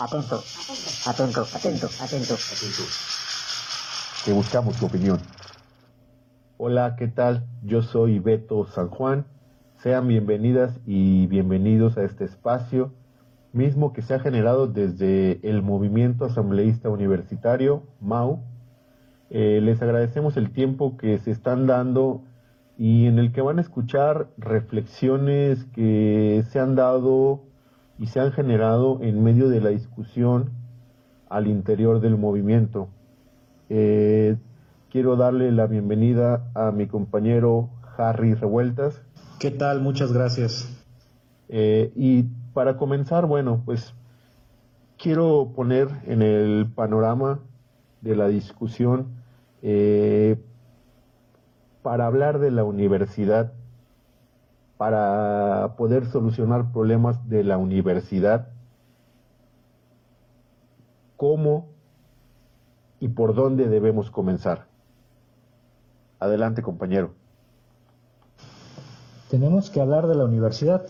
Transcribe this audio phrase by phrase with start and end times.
[0.00, 0.36] Atento,
[1.08, 2.34] atento, atento, atento.
[4.24, 5.18] Que buscamos tu opinión.
[6.56, 7.48] Hola, ¿qué tal?
[7.64, 9.26] Yo soy Beto San Juan.
[9.82, 12.92] Sean bienvenidas y bienvenidos a este espacio,
[13.52, 18.38] mismo que se ha generado desde el Movimiento Asambleísta Universitario, MAU.
[19.30, 22.22] Eh, les agradecemos el tiempo que se están dando
[22.76, 27.47] y en el que van a escuchar reflexiones que se han dado
[27.98, 30.50] y se han generado en medio de la discusión
[31.28, 32.88] al interior del movimiento.
[33.68, 34.36] Eh,
[34.90, 39.02] quiero darle la bienvenida a mi compañero Harry Revueltas.
[39.40, 39.80] ¿Qué tal?
[39.80, 40.68] Muchas gracias.
[41.48, 43.94] Eh, y para comenzar, bueno, pues
[44.96, 47.40] quiero poner en el panorama
[48.00, 49.08] de la discusión
[49.62, 50.40] eh,
[51.82, 53.52] para hablar de la universidad
[54.78, 58.48] para poder solucionar problemas de la universidad,
[61.16, 61.66] cómo
[63.00, 64.66] y por dónde debemos comenzar.
[66.20, 67.12] Adelante, compañero.
[69.28, 70.86] Tenemos que hablar de la universidad.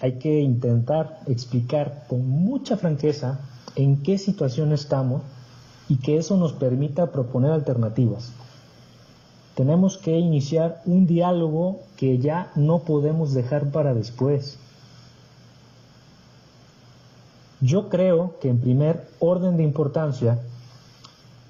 [0.00, 3.40] Hay que intentar explicar con mucha franqueza
[3.76, 5.22] en qué situación estamos
[5.88, 8.34] y que eso nos permita proponer alternativas
[9.54, 14.58] tenemos que iniciar un diálogo que ya no podemos dejar para después.
[17.60, 20.38] Yo creo que en primer orden de importancia,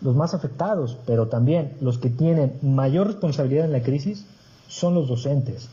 [0.03, 4.27] los más afectados, pero también los que tienen mayor responsabilidad en la crisis,
[4.69, 5.69] son los docentes,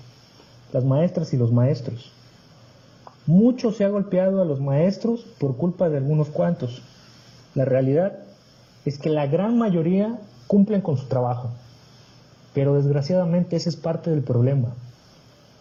[0.72, 2.12] las maestras y los maestros.
[3.28, 6.82] Mucho se ha golpeado a los maestros por culpa de algunos cuantos.
[7.56, 8.20] La realidad
[8.86, 11.50] es que la gran mayoría cumplen con su trabajo
[12.54, 14.70] pero desgraciadamente ese es parte del problema,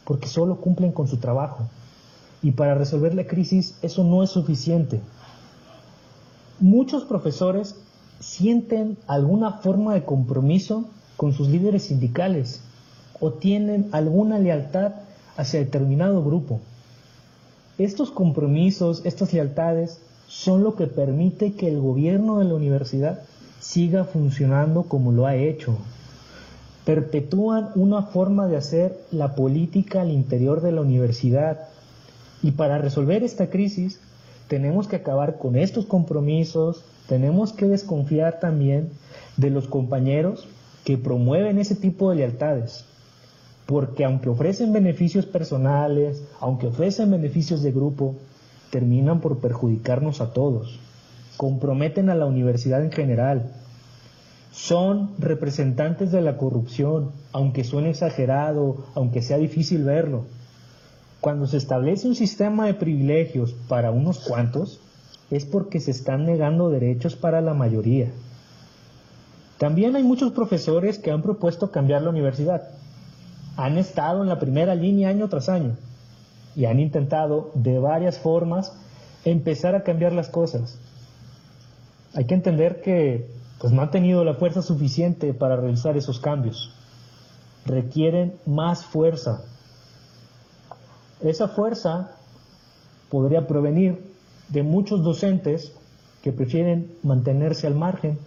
[0.04, 1.68] porque solo cumplen con su trabajo.
[2.42, 5.00] Y para resolver la crisis eso no es suficiente.
[6.58, 7.76] Muchos profesores
[8.18, 10.84] sienten alguna forma de compromiso
[11.16, 12.62] con sus líderes sindicales
[13.20, 14.92] o tienen alguna lealtad
[15.36, 16.60] hacia determinado grupo.
[17.78, 23.22] Estos compromisos, estas lealtades, son lo que permite que el gobierno de la universidad
[23.58, 25.76] siga funcionando como lo ha hecho
[26.84, 31.68] perpetúan una forma de hacer la política al interior de la universidad.
[32.42, 34.00] Y para resolver esta crisis
[34.48, 38.90] tenemos que acabar con estos compromisos, tenemos que desconfiar también
[39.36, 40.48] de los compañeros
[40.84, 42.84] que promueven ese tipo de lealtades.
[43.66, 48.16] Porque aunque ofrecen beneficios personales, aunque ofrecen beneficios de grupo,
[48.70, 50.80] terminan por perjudicarnos a todos.
[51.36, 53.52] Comprometen a la universidad en general,
[54.62, 60.26] son representantes de la corrupción, aunque suene exagerado, aunque sea difícil verlo.
[61.22, 64.78] Cuando se establece un sistema de privilegios para unos cuantos,
[65.30, 68.10] es porque se están negando derechos para la mayoría.
[69.56, 72.68] También hay muchos profesores que han propuesto cambiar la universidad.
[73.56, 75.76] Han estado en la primera línea año tras año
[76.54, 78.74] y han intentado de varias formas
[79.24, 80.78] empezar a cambiar las cosas.
[82.14, 86.74] Hay que entender que pues no han tenido la fuerza suficiente para realizar esos cambios.
[87.66, 89.44] Requieren más fuerza.
[91.20, 92.12] Esa fuerza
[93.10, 94.02] podría provenir
[94.48, 95.72] de muchos docentes
[96.22, 98.18] que prefieren mantenerse al margen.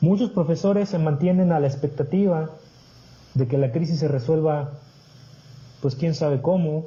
[0.00, 2.50] Muchos profesores se mantienen a la expectativa
[3.34, 4.72] de que la crisis se resuelva,
[5.80, 6.86] pues quién sabe cómo,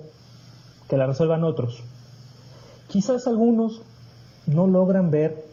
[0.87, 1.83] que la resuelvan otros.
[2.87, 3.81] Quizás algunos
[4.45, 5.50] no logran ver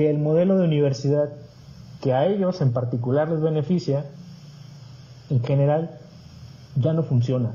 [0.00, 1.28] que el modelo de universidad
[2.00, 4.06] que a ellos en particular les beneficia,
[5.28, 5.90] en general,
[6.74, 7.50] ya no funciona.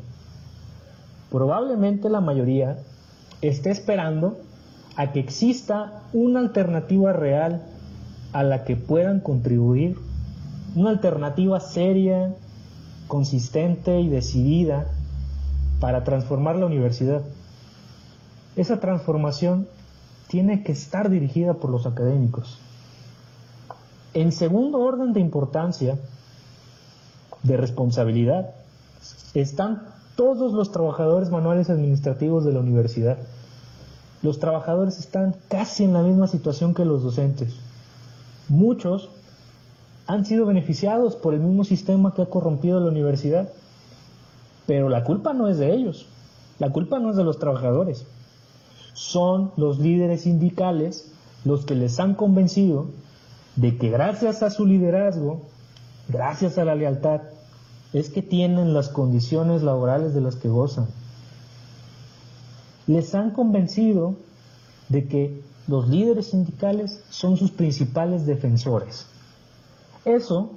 [1.31, 2.77] Probablemente la mayoría
[3.41, 4.37] esté esperando
[4.95, 7.63] a que exista una alternativa real
[8.31, 9.97] a la que puedan contribuir,
[10.75, 12.35] una alternativa seria,
[13.07, 14.85] consistente y decidida
[15.79, 17.23] para transformar la universidad.
[18.55, 19.67] Esa transformación
[20.27, 22.57] tiene que estar dirigida por los académicos.
[24.13, 25.97] En segundo orden de importancia,
[27.43, 28.51] de responsabilidad,
[29.33, 29.83] están
[30.15, 33.17] todos los trabajadores manuales administrativos de la universidad.
[34.23, 37.53] Los trabajadores están casi en la misma situación que los docentes.
[38.47, 39.09] Muchos
[40.07, 43.49] han sido beneficiados por el mismo sistema que ha corrompido la universidad,
[44.65, 46.07] pero la culpa no es de ellos,
[46.57, 48.05] la culpa no es de los trabajadores
[48.95, 51.11] son los líderes sindicales
[51.43, 52.87] los que les han convencido
[53.55, 55.41] de que gracias a su liderazgo,
[56.07, 57.21] gracias a la lealtad,
[57.93, 60.87] es que tienen las condiciones laborales de las que gozan.
[62.87, 64.15] Les han convencido
[64.89, 69.07] de que los líderes sindicales son sus principales defensores.
[70.05, 70.51] Eso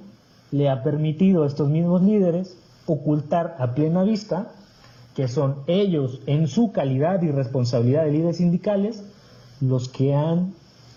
[0.51, 4.51] le ha permitido a estos mismos líderes ocultar a plena vista
[5.19, 9.03] que son ellos en su calidad y responsabilidad de líderes sindicales
[9.59, 10.53] los que han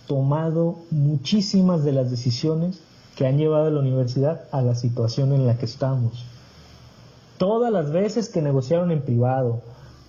[0.06, 2.80] tomado muchísimas de las decisiones
[3.16, 6.24] que han llevado a la universidad a la situación en la que estamos.
[7.36, 9.60] Todas las veces que negociaron en privado,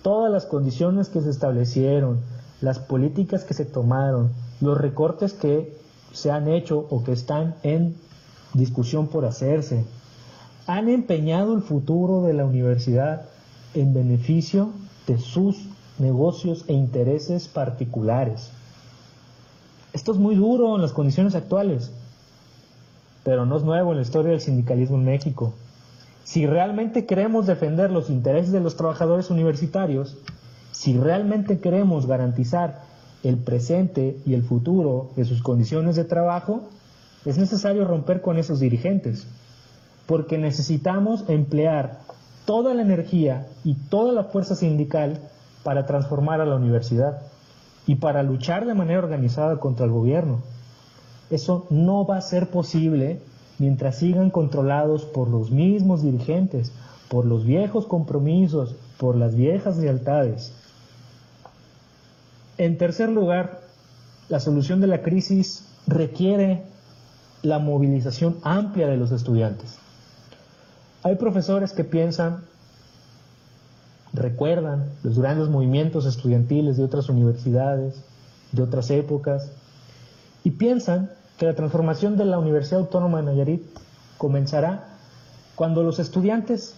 [0.02, 2.20] todas las condiciones que se establecieron,
[2.60, 4.30] las políticas que se tomaron,
[4.60, 5.76] los recortes que
[6.12, 7.96] se han hecho o que están en
[8.52, 9.84] discusión por hacerse,
[10.68, 13.33] han empeñado el futuro de la universidad
[13.74, 14.70] en beneficio
[15.06, 15.56] de sus
[15.98, 18.50] negocios e intereses particulares.
[19.92, 21.92] Esto es muy duro en las condiciones actuales,
[23.22, 25.54] pero no es nuevo en la historia del sindicalismo en México.
[26.24, 30.16] Si realmente queremos defender los intereses de los trabajadores universitarios,
[30.72, 32.82] si realmente queremos garantizar
[33.22, 36.68] el presente y el futuro de sus condiciones de trabajo,
[37.24, 39.26] es necesario romper con esos dirigentes,
[40.06, 42.00] porque necesitamos emplear
[42.44, 45.20] toda la energía y toda la fuerza sindical
[45.62, 47.22] para transformar a la universidad
[47.86, 50.40] y para luchar de manera organizada contra el gobierno.
[51.30, 53.20] Eso no va a ser posible
[53.58, 56.72] mientras sigan controlados por los mismos dirigentes,
[57.08, 60.52] por los viejos compromisos, por las viejas lealtades.
[62.58, 63.60] En tercer lugar,
[64.28, 66.62] la solución de la crisis requiere
[67.42, 69.78] la movilización amplia de los estudiantes.
[71.04, 72.44] Hay profesores que piensan,
[74.14, 78.02] recuerdan los grandes movimientos estudiantiles de otras universidades,
[78.52, 79.52] de otras épocas,
[80.44, 83.62] y piensan que la transformación de la Universidad Autónoma de Nayarit
[84.16, 84.86] comenzará
[85.56, 86.74] cuando los estudiantes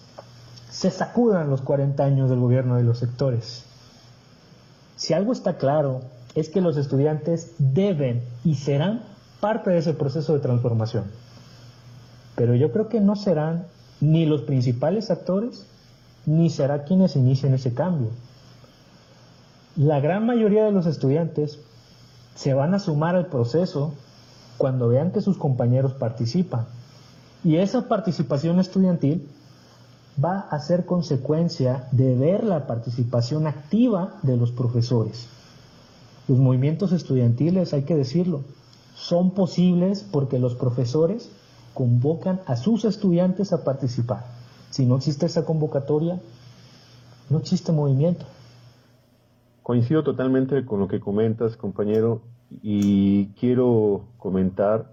[0.71, 3.65] se sacudan los 40 años del gobierno de los sectores.
[4.97, 6.01] Si algo está claro
[6.35, 9.05] es que los estudiantes deben y serán
[9.39, 11.05] parte de ese proceso de transformación.
[12.35, 13.67] Pero yo creo que no serán
[14.01, 15.67] ni los principales actores,
[16.27, 18.09] ni será quienes inicien ese cambio.
[19.77, 21.59] La gran mayoría de los estudiantes
[22.35, 23.95] se van a sumar al proceso
[24.59, 26.67] cuando vean que sus compañeros participan.
[27.45, 29.29] Y esa participación estudiantil
[30.23, 35.29] va a ser consecuencia de ver la participación activa de los profesores.
[36.27, 38.43] Los movimientos estudiantiles, hay que decirlo,
[38.95, 41.31] son posibles porque los profesores
[41.77, 44.25] convocan a sus estudiantes a participar.
[44.71, 46.19] Si no existe esa convocatoria,
[47.29, 48.25] no existe movimiento.
[49.63, 52.23] Coincido totalmente con lo que comentas, compañero,
[52.63, 54.91] y quiero comentar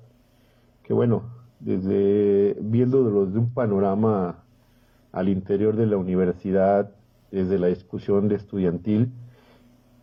[0.84, 1.24] que, bueno,
[1.62, 4.44] desde viéndolo desde un panorama
[5.14, 6.92] al interior de la universidad,
[7.32, 9.14] desde la discusión de estudiantil,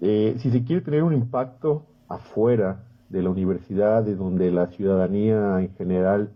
[0.01, 5.61] eh, si se quiere tener un impacto afuera de la universidad, de donde la ciudadanía
[5.61, 6.31] en general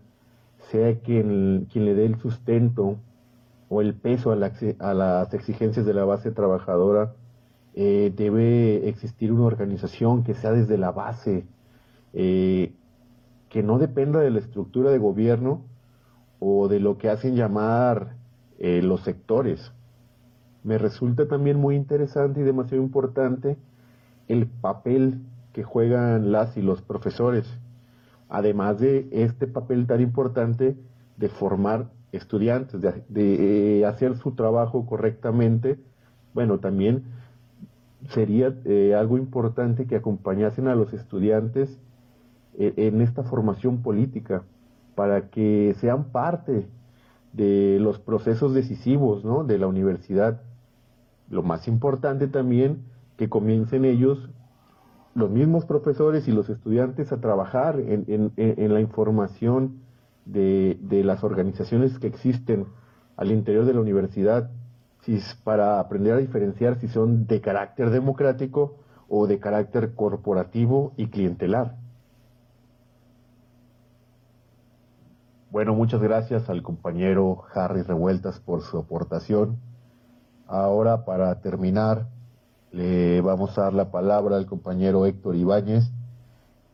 [0.71, 2.97] sea quien, quien le dé el sustento
[3.69, 4.35] o el peso a,
[4.79, 7.13] a las exigencias de la base trabajadora,
[7.77, 11.45] eh, debe existir una organización que sea desde la base,
[12.13, 12.73] eh,
[13.49, 15.61] que no dependa de la estructura de gobierno
[16.39, 18.15] o de lo que hacen llamar
[18.59, 19.73] eh, los sectores.
[20.63, 23.57] Me resulta también muy interesante y demasiado importante
[24.29, 25.19] el papel
[25.51, 27.45] que juegan las y los profesores,
[28.29, 30.75] además de este papel tan importante
[31.17, 35.77] de formar estudiantes, de, hacer su trabajo correctamente,
[36.33, 37.03] bueno, también
[38.09, 41.79] sería eh, algo importante que acompañasen a los estudiantes
[42.57, 44.43] eh, en esta formación política
[44.95, 46.67] para que sean parte
[47.33, 49.43] de los procesos decisivos ¿no?
[49.43, 50.41] de la universidad.
[51.29, 52.83] Lo más importante también
[53.17, 54.29] que comiencen ellos,
[55.15, 59.79] los mismos profesores y los estudiantes, a trabajar en, en, la información
[60.25, 62.67] de, de las organizaciones que existen
[63.15, 64.51] al interior de la universidad
[65.03, 70.93] si es para aprender a diferenciar si son de carácter democrático o de carácter corporativo
[70.97, 71.77] y clientelar.
[75.49, 79.59] Bueno, muchas gracias al compañero Harry Revueltas por su aportación.
[80.47, 82.07] Ahora, para terminar,
[82.75, 85.91] le vamos a dar la palabra al compañero Héctor Ibáñez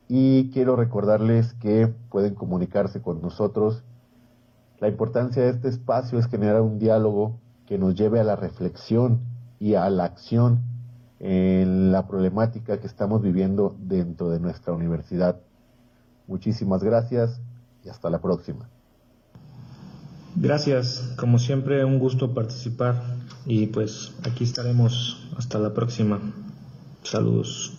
[0.09, 3.83] y quiero recordarles que pueden comunicarse con nosotros.
[4.79, 9.19] La importancia de este espacio es generar un diálogo que nos lleve a la reflexión
[9.59, 10.63] y a la acción
[11.19, 15.39] en la problemática que estamos viviendo dentro de nuestra universidad.
[16.25, 17.39] Muchísimas gracias
[17.85, 18.67] y hasta la próxima.
[20.35, 26.19] Gracias, como siempre un gusto participar y pues aquí estaremos hasta la próxima.
[27.03, 27.73] Saludos.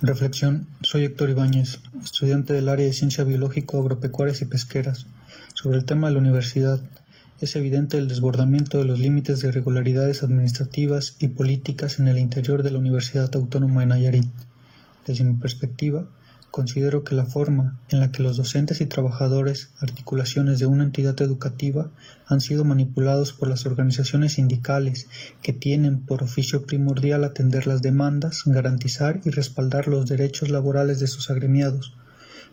[0.00, 0.68] Reflexión.
[0.82, 5.06] Soy Héctor Ibáñez, estudiante del área de Ciencia Biológico, Agropecuarias y Pesqueras.
[5.54, 6.80] Sobre el tema de la universidad,
[7.40, 12.62] es evidente el desbordamiento de los límites de irregularidades administrativas y políticas en el interior
[12.62, 14.30] de la Universidad Autónoma de Nayarit.
[15.06, 16.08] Desde mi perspectiva,
[16.50, 21.20] considero que la forma en la que los docentes y trabajadores, articulaciones de una entidad
[21.20, 21.90] educativa,
[22.26, 25.08] han sido manipulados por las organizaciones sindicales
[25.42, 31.06] que tienen por oficio primordial atender las demandas, garantizar y respaldar los derechos laborales de
[31.06, 31.94] sus agremiados,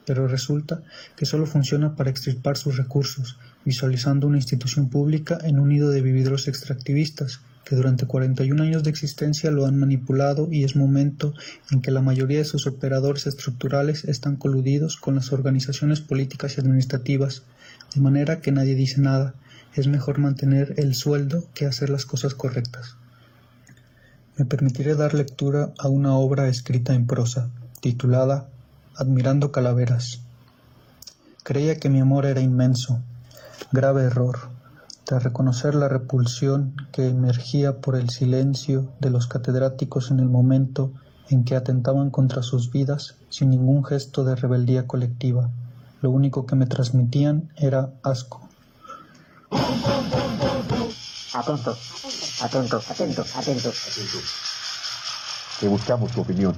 [0.05, 0.81] pero resulta
[1.15, 6.01] que solo funciona para extirpar sus recursos, visualizando una institución pública en un nido de
[6.01, 11.33] vividores extractivistas que durante 41 años de existencia lo han manipulado y es momento
[11.71, 16.61] en que la mayoría de sus operadores estructurales están coludidos con las organizaciones políticas y
[16.61, 17.41] administrativas,
[17.95, 19.33] de manera que nadie dice nada,
[19.73, 22.97] es mejor mantener el sueldo que hacer las cosas correctas.
[24.37, 27.49] Me permitiré dar lectura a una obra escrita en prosa,
[27.81, 28.47] titulada
[28.95, 30.21] Admirando Calaveras.
[31.43, 33.01] Creía que mi amor era inmenso,
[33.71, 34.54] grave error
[35.05, 40.91] tras reconocer la repulsión que emergía por el silencio de los catedráticos en el momento
[41.29, 45.49] en que atentaban contra sus vidas sin ningún gesto de rebeldía colectiva.
[46.01, 48.49] Lo único que me transmitían era asco.
[51.33, 51.77] Atento,
[52.41, 53.71] atento, atento, atento.
[55.59, 56.55] Te buscamos tu opinión.